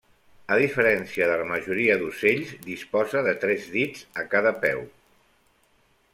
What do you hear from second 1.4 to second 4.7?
la majoria d'ocells, disposa de tres dits a cada